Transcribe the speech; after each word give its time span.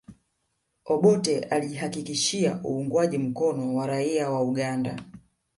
Obote 0.85 1.39
alijihakikishia 1.39 2.59
uungwaji 2.63 3.17
mkono 3.17 3.75
wa 3.75 3.87
raia 3.87 4.29
wa 4.29 4.43
Uganda 4.43 4.99